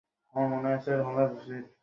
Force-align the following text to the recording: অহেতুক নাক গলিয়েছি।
অহেতুক 0.33 0.59
নাক 0.63 0.77
গলিয়েছি। 1.31 1.69